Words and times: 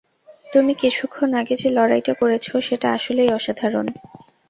তুমি 0.47 0.73
কিছুক্ষণ 0.75 1.29
আগে 1.33 1.55
যে 1.55 1.69
লড়াইটা 1.69 2.13
করেছ, 2.13 2.47
সেটা 2.67 2.87
আসলেই 2.91 3.29
অসাধারণ। 3.29 3.87